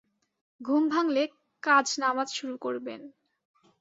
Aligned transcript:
ঘুম 0.61 0.83
ভাঙলে 0.89 1.23
কাজ 1.63 1.85
নামাজ 1.99 2.27
শুরু 2.33 2.55
করবেন। 2.57 3.01